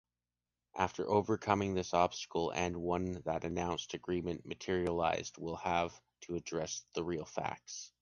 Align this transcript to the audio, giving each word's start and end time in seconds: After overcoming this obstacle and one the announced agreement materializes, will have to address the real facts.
After 0.75 1.07
overcoming 1.07 1.75
this 1.75 1.93
obstacle 1.93 2.49
and 2.49 2.75
one 2.75 3.21
the 3.23 3.39
announced 3.45 3.93
agreement 3.93 4.47
materializes, 4.47 5.31
will 5.37 5.57
have 5.57 5.91
to 6.21 6.33
address 6.33 6.83
the 6.95 7.03
real 7.03 7.25
facts. 7.25 7.91